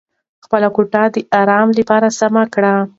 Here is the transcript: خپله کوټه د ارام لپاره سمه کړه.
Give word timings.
خپله 0.45 0.67
کوټه 0.75 1.03
د 1.13 1.15
ارام 1.41 1.69
لپاره 1.79 2.07
سمه 2.19 2.43
کړه. 2.53 2.73